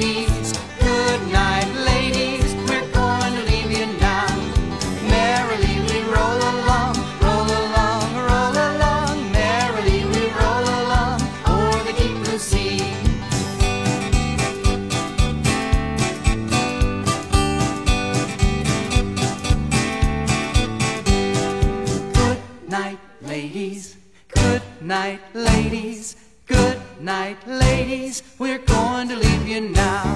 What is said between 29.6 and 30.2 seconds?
now.